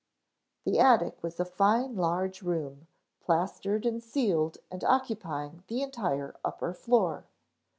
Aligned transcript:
The 0.65 0.79
attic 0.79 1.21
was 1.21 1.39
a 1.39 1.45
fine 1.45 1.95
large 1.95 2.41
room, 2.41 2.87
plastered 3.23 3.85
and 3.85 4.01
ceiled 4.01 4.57
and 4.71 4.83
occupying 4.83 5.61
the 5.67 5.83
entire 5.83 6.33
upper 6.43 6.73
floor. 6.73 7.27